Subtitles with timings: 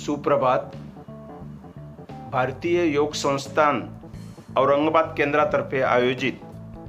[0.00, 0.58] सुप्रभात.
[2.32, 3.80] भारतीय योग संस्थान
[4.56, 6.32] औरंगाबाद केंद्रातर्फे आयोजित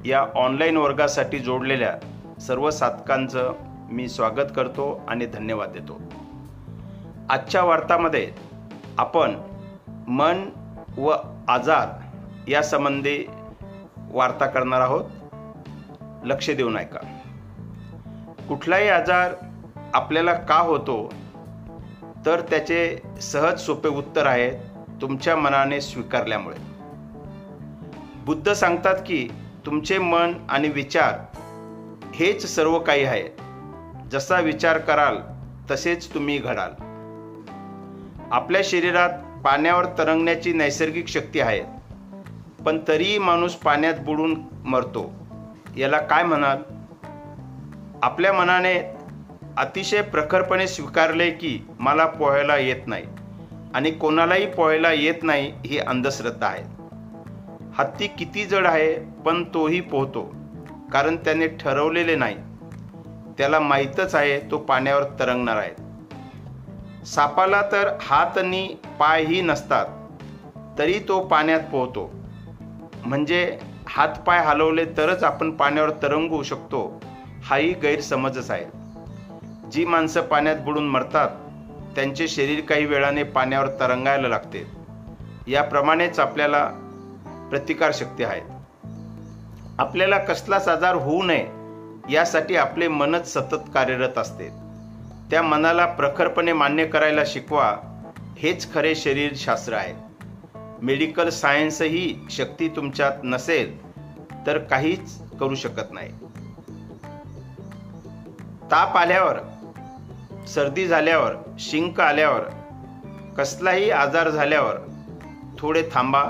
[0.06, 1.96] या ऑनलाईन वर्गासाठी जोडलेल्या
[2.42, 3.54] सर्व साधकांचं
[3.92, 6.02] मी स्वागत करतो आणि धन्यवाद देतो.
[7.29, 8.31] आजच्या वार्तामध्ये
[8.97, 9.35] आपण
[10.07, 10.49] मन
[10.98, 11.13] व
[11.48, 11.88] आजार
[12.48, 13.25] यासंबंधी
[14.12, 15.03] वार्ता करणार आहोत.
[16.23, 16.99] लक्ष देऊन ऐका
[18.49, 19.34] कुठलाही आजार
[19.93, 21.13] आपल्याला का होतो
[22.25, 24.52] तर त्याचे सहज सोपे उत्तर आहे
[25.02, 26.55] तुमच्या मनाने स्वीकारल्यामुळे.
[28.25, 29.30] बुद्ध सांगतात की
[29.66, 31.38] तुमचे मन आणि विचार
[32.16, 33.23] हेच सर्व काही आहे.
[34.11, 35.17] जसा विचार कराल
[35.71, 36.71] तसेच तुम्ही घडाल.
[38.31, 39.09] आपल्या शरीरात
[39.45, 41.63] पाण्यावर तरंगण्याची नैसर्गिक शक्ती आहे.
[42.66, 45.13] पण तरीही माणूस पाण्यात बुडून मरतो.
[45.77, 46.58] याला काय म्हणाल?
[48.03, 49.00] आपल्या मनाने
[49.57, 53.05] अतिशय प्रखरपणे स्वीकारले की मला पोहायला येत नाही
[53.73, 56.63] आणि कोणालाही पोहायला येत नाही ही अंधश्रद्धा आहे.
[57.77, 58.93] हत्ती किती जड आहे
[59.25, 60.35] पण तोही पोहतो
[60.93, 62.35] कारण त्याने ठरवलेले नाही.
[63.38, 67.05] त्याला माहीतच आहे तो पाण्यावर तरंगणार आहे.
[67.05, 69.86] सापाला तर हात आणि पायही नसतात
[70.77, 72.11] तरी तो पाण्यात पोहतो.
[73.05, 77.02] म्हणजे हात पाय हलवले तरच आपण पाण्यावर तरंगू शकतो
[77.43, 78.80] हाही गैरसमजच आहे.
[79.72, 81.30] जी माणसं पाण्यात बुडून मरतात
[81.95, 84.66] त्यांचे शरीर काही वेळाने पाण्यावर तरंगायला लागते.
[85.47, 86.67] याप्रमाणेच आपल्याला
[87.50, 88.42] प्रतिकारशक्ती आहे
[89.77, 91.47] आपल्याला कसलाच आजार होऊ नये
[92.14, 94.49] यासाठी आपले मनच सतत कार्यरत असते.
[95.31, 97.75] त्या मनाला प्रखरपणे मान्य करायला शिकवा
[98.38, 99.94] हेच खरे शरीरशास्त्र आहे.
[100.81, 103.86] मेडिकल सायन्स ही शक्ती तुमच्यात नसेल
[104.47, 106.09] तर काहीच करू शकत नाही.
[108.72, 109.39] ताप आल्यावर
[110.47, 112.42] सर्दी झाल्यावर शिंक आल्यावर
[113.38, 114.78] कसलाही आजार झाल्यावर
[115.59, 116.23] थोडे थांबा.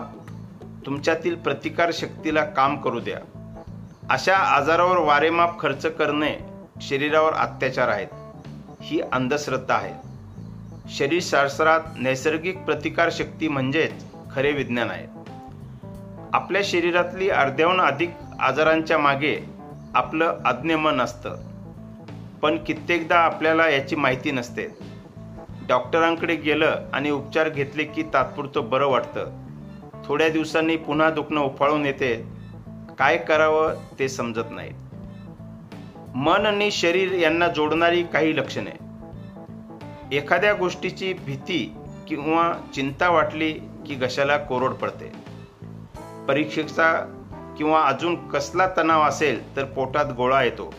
[0.86, 3.20] तुमच्यातील प्रतिकार शक्तीला काम करू द्या.
[4.10, 6.38] अशा आजारावर वारेमाप खर्च करणे
[6.82, 8.08] शरीरावर अत्याचार आहेत.
[8.82, 9.94] ही अंधश्रद्धा आहे.
[10.90, 15.08] शरीरशास्त्रात नैसर्गिक प्रतिकार शक्ती म्हणजेच खरे विज्ञान आहे.
[16.34, 19.46] आपल्या शरीरातली अर्ध्याहून अधिक आजारांच्या मागे
[19.96, 21.51] आपलं अज्ञ मन असतं.
[22.42, 24.68] पण कित्येकदा आपल्याला याची माहिती नसते.
[25.68, 29.30] डॉक्टरांकडे गेलं आणि उपचार घेतले की तात्पुरतं बरं वाटतं.
[30.06, 32.42] थोड्या दिवसांनी पुन्हा दुखणं उफाळून येते.
[33.00, 34.70] काय करावं ते समजत नाही
[36.16, 38.72] मन आणि शरीर यांना जोडणारी काही लक्षणे.
[40.18, 41.76] एखाद्या गोष्टीची भीती
[42.08, 45.12] किंवा चिंता वाटली की घशाला कोरड पडते.
[46.28, 46.94] परीक्षेचा
[47.58, 50.74] किंवा अजून कसला तणाव असेल तर पोटात गोळा येतो.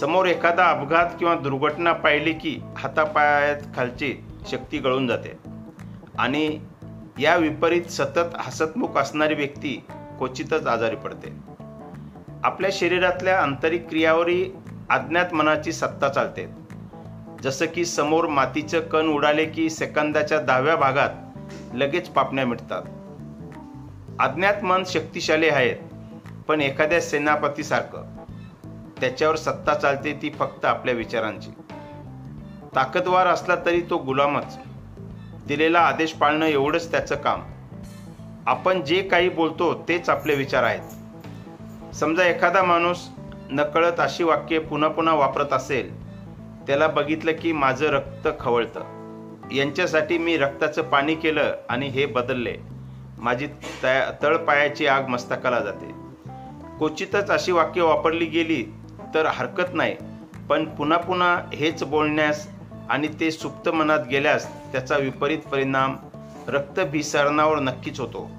[0.00, 5.38] समोर एखादा अपघात किंवा दुर्घटना पाहिली की हातापायात खालची शक्ती गळून जाते.
[6.18, 6.60] आणि
[7.18, 11.32] या विपरीत सतत हसतमुख असणारी व्यक्ती क्वचितच आजारी पडते.
[12.44, 14.52] आपल्या शरीरातल्या आंतरिक क्रियावरही
[14.90, 16.46] अज्ञात मनाची सत्ता चालते.
[17.42, 21.10] जसं की समोर मातीचं कण उडाले की सेकंदाच्या दहाव्या भागात
[21.74, 22.82] लगेच पापण्या मिटतात.
[24.20, 25.76] अज्ञात मन शक्तिशाली आहेत
[26.48, 28.15] पण एखाद्या सेनापतीसारखं.
[29.00, 31.50] त्याच्यावर सत्ता चालते ती फक्त आपल्या विचारांची.
[32.74, 34.58] ताकदवार असला तरी तो गुलामच.
[35.46, 37.42] दिलेला आदेश पाळणं एवढंच त्याचं काम.
[38.46, 41.94] आपण जे काही बोलतो तेच आपले विचार आहेत.
[41.94, 43.08] समजा एखादा माणूस
[43.50, 46.06] नकळत अशी वाक्य पुन्हा पुन्हा वापरत असेल
[46.66, 48.80] त्याला बघितलं की माझं रक्त खवळतं.
[49.52, 52.56] यांच्यासाठी मी रक्ताचं पाणी केलं आणि हे बदलले.
[53.18, 53.46] माझी
[53.82, 55.90] तया तळपायाची आग मस्तकाला जाते.
[56.78, 58.64] क्वचितच अशी वाक्य वापरली गेली
[59.16, 59.96] तर हरकत नाही.
[60.48, 62.48] पण पुन्हा पुन्हा हेच बोलण्यास
[62.90, 65.96] आणि ते सुप्त मनात गेल्यास त्याचा विपरीत परिणाम
[66.48, 68.30] रक्तभिसरणावर नक्कीच होतो.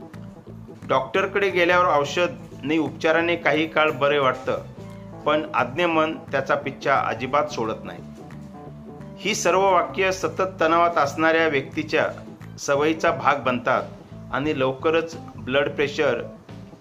[0.87, 2.27] डॉक्टरकडे गेल्यावर औषध
[2.63, 4.61] आणि उपचाराने काही काळ बरे वाटतं
[5.25, 7.99] पण आज्ञमन त्याचा पिच्छा अजिबात सोडत नाही.
[9.17, 12.07] ही सर्व वाक्य सतत तणावात असणाऱ्या व्यक्तीच्या
[12.59, 13.83] सवयीचा भाग बनतात
[14.33, 16.23] आणि लवकरच ब्लड प्रेशर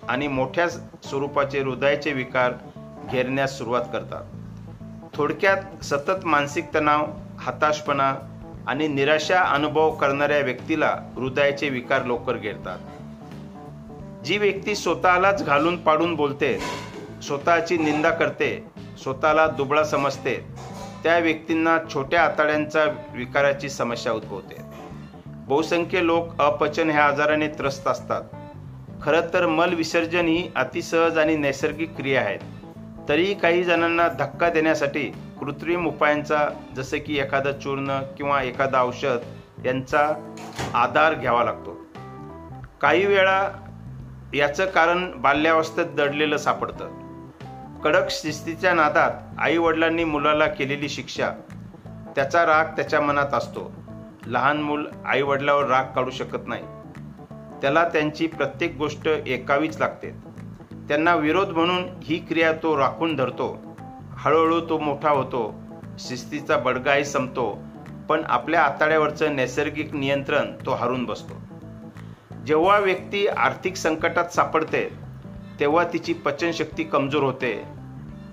[0.08, 2.52] आणि मोठ्या स्वरूपाचे हृदयाचे विकार
[3.10, 4.24] घेरण्यास सुरुवात करतात.
[5.14, 7.06] थोडक्यात सतत मानसिक तणाव
[7.38, 8.14] हताशपणा
[8.66, 12.78] आणि निराशा अनुभव करणाऱ्या व्यक्तीला हृदयाचे विकार लवकर घेरतात.
[14.24, 16.58] जी व्यक्ती स्वतःलाच घालून पाडून बोलते
[17.22, 18.64] स्वतःची निंदा करते
[19.02, 20.46] स्वतःला दुबळा समजते
[21.02, 24.56] त्या व्यक्तींना छोट्या आतड्यांचा विकाराची समस्या उद्भवते.
[25.26, 28.22] बहुसंख्य लोक अपचन ह्या आजाराने त्रस्त असतात.
[29.02, 32.38] खरं तर मल विसर्जन ही अतिसहज आणि नैसर्गिक क्रिया आहेत.
[33.08, 39.16] तरी काही जणांना धक्का देण्यासाठी कृत्रिम उपायांचा जसे की एखादं चूर्ण किंवा एखादं औषध
[39.66, 40.32] यांचा
[40.74, 41.86] आधार घ्यावा लागतो.
[42.80, 43.48] काही वेळा
[44.34, 47.06] याचं कारण बाल्यावस्थेत दडलेलं सापडतं.
[47.84, 51.30] कडक शिस्तीच्या नादात आई वडिलांनी मुलाला केलेली शिक्षा
[52.16, 53.72] त्याचा राग त्याच्या मनात असतो.
[54.26, 56.62] लहान मूल आई वडिलावर राग काढू शकत नाही.
[57.62, 60.35] त्याला त्यांची प्रत्येक गोष्ट एकावीच लागते.
[60.88, 63.76] त्यांना विरोध म्हणून ही क्रिया तो राखून धरतो.
[64.16, 65.54] हळूहळू तो मोठा होतो.
[65.98, 67.62] शिस्तीचा बडगाही संपतो.
[68.08, 71.34] पण आपल्या आताड्यावरचं नैसर्गिक नियंत्रण तो हरून बसतो.
[72.46, 74.92] जेव्हा व्यक्ती आर्थिक संकटात सापडते
[75.60, 77.64] तेव्हा तिची पचनशक्ती कमजोर होते.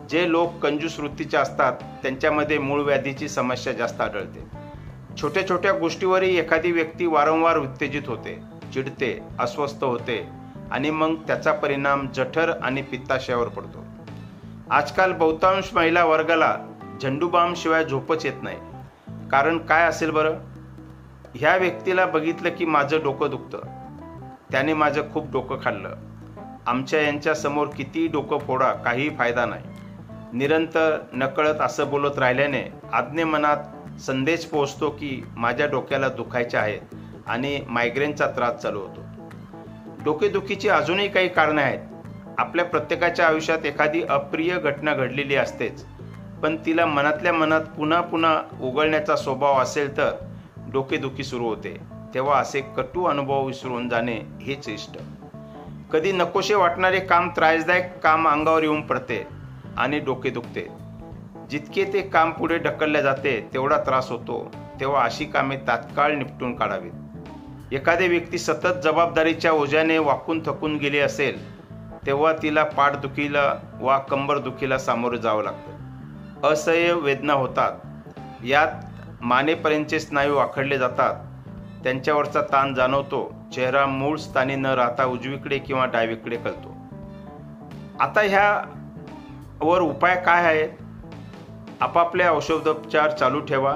[0.10, 4.40] जे लोक कंजूस वृत्तीचे असतात त्यांच्यामध्ये मूळ व्याधीची समस्या जास्त आढळते.
[5.22, 8.40] छोट्या छोट्या गोष्टीवरही एखादी व्यक्ती वारंवार उत्तेजित होते
[8.74, 10.43] चिडते अस्वस्थ होते.
[10.74, 13.86] आणि मग त्याचा परिणाम जठर आणि पित्ताशयावर पडतो.
[14.72, 16.58] आजकाल बहुतांश महिला वर्गाला
[17.02, 18.58] झंडूबामशिवाय झोपच येत नाही.
[19.32, 20.34] कारण काय असेल बरं?
[21.36, 23.58] ह्या व्यक्तीला बघितलं की माझं डोकं दुखतं.
[24.52, 25.90] त्याने माझं खूप डोकं खाल्लं.
[26.68, 29.64] आमच्या यांच्या समोर किती डोकं फोडा काहीही फायदा नाही.
[30.34, 33.58] निरंतर नकळत असं बोलत राहिल्याने आज्ञे मनात
[34.00, 36.82] संदेश पोहोचतो की माझ्या डोक्याला दुखायचे आहेत
[37.28, 39.03] आणि मायग्रेनचा त्रास चालू होतो.
[40.04, 41.80] डोकेदुखीची अजूनही काही कारणं आहेत.
[42.38, 45.86] आपल्या प्रत्येकाच्या आयुष्यात एखादी अप्रिय घटना घडलेली असतेच.
[46.44, 50.12] पण तिला मनातल्या मनात पुन्हा पुन्हा उघडण्याचा स्वभाव असेल तर
[50.72, 51.78] डोकेदुखी सुरू होते.
[52.14, 54.98] तेव्हा असे कटू अनुभव विसरून जाणे हेच इष्ट
[55.92, 59.28] कधी नकोशे वाटणारे काम त्रासदायक काम अंगावर येऊन पडते
[59.78, 60.68] आणि डोके दुखते.
[61.50, 64.52] जितके ते काम पुढे ढकलले जाते तेवढा त्रास होतो.
[64.80, 66.92] तेव्हा अशी कामे तात्काळ निपटून काढावीत.
[67.74, 71.64] एखादी व्यक्ती सतत जबाबदारीच्या ओझ्याने वाकून थकून गेली असेल
[72.06, 75.72] तेव्हा तिला पाठदुखीला वा कंबरदुखीला सामोरं जावं लागतं.
[76.48, 77.72] असह्य वेदना होतात.
[78.46, 78.68] यात
[79.22, 81.16] मानेपर्यंतचे स्नायू आखडले जातात.
[81.84, 83.36] त्यांच्यावरचा ताण जाणवतो.
[83.56, 86.76] चेहरा मूळ स्थानी न राहता उजवीकडे किंवा डावीकडे कळतो.
[88.00, 88.62] आता ह्या
[89.62, 90.70] वर उपाय काय आहेत?
[91.82, 93.76] आपापले औषधोपचार चालू ठेवा.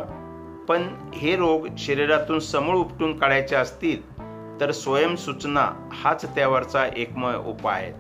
[0.67, 4.17] पण हे रोग शरीरातून समूळ उपटून काढायचे असतील
[4.61, 7.93] तर स्वयंसूचना हाच त्यावरचा एकमय उपाय आहे.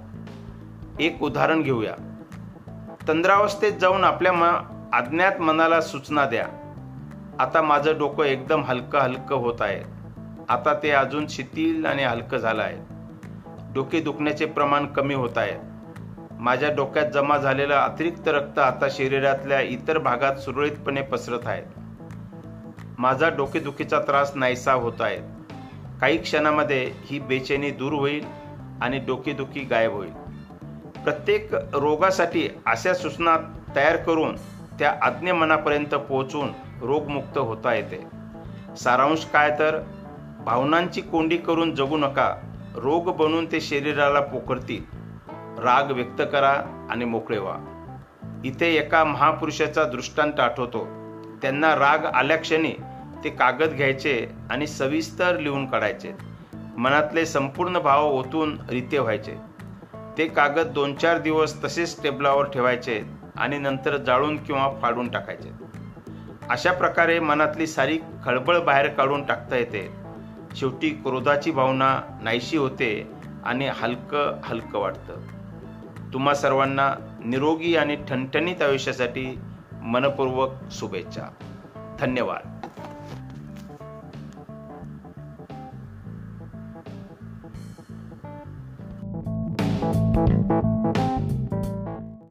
[1.05, 1.93] एक उदाहरण घेऊया.
[3.07, 4.43] तंद्रावस्थेत जाऊन आपल्या म
[4.93, 6.47] अज्ञात मनाला सूचना द्या.
[7.39, 9.83] आता माझं डोकं एकदम हलकं हलकं होत आहे.
[10.49, 12.77] आता ते अजून शिथिल आणि हलकं झालं आहे.
[13.73, 15.55] डोके दुखण्याचे प्रमाण कमी होत आहे.
[16.31, 21.86] माझ्या डोक्यात जमा झालेलं अतिरिक्त रक्त आता शरीरातल्या इतर भागात सुरळीतपणे पसरत आहे.
[22.97, 25.17] माझा डोकेदुखीचा त्रास नाहीसा होत आहे.
[26.01, 28.25] काही क्षणामध्ये ही बेचैनी दूर होईल
[28.81, 30.11] आणि डोकेदुखी गायब होईल.
[31.03, 33.37] प्रत्येक रोगासाठी अशा सूचना
[33.75, 34.35] तयार करून
[34.79, 36.49] त्या आज्ञे मनापर्यंत पोहोचून
[36.81, 38.07] रोगमुक्त होता येते.
[38.75, 39.79] सारांश काय तर
[40.45, 42.35] भावनांची कोंडी करून जगू नका.
[42.75, 44.83] रोग बनून ते शरीराला पोखरतील.
[45.63, 47.57] राग व्यक्त करा आणि मोकळे व्हा.
[48.45, 50.96] इथे एका महापुरुषाचा दृष्टांत आठवतो.
[51.41, 52.73] त्यांना राग आल्याक्षणी
[53.23, 56.11] ते कागद घ्यायचे आणि सविस्तर लिहून काढायचे.
[56.77, 59.35] मनातले संपूर्ण भाव ओतून रिते व्हायचे.
[60.17, 63.01] ते कागद दोन चार दिवस तसेच टेबलावर ठेवायचे
[63.35, 65.49] आणि नंतर जाळून किंवा फाडून टाकायचे.
[66.49, 69.91] अशा प्रकारे मनातली सारी खळबळ बाहेर काढून टाकता येते.
[70.55, 73.11] शेवटी क्रोधाची भावना नाहीशी होते
[73.45, 75.13] आणि हलकं हलकं वाटतं.
[76.13, 76.93] तुम्हा सर्वांना
[77.25, 79.39] निरोगी आणि ठणठणीत आयुष्यासाठी
[79.87, 81.33] मनपूर्वक शुभेच्छा.
[81.99, 82.56] धन्यवाद.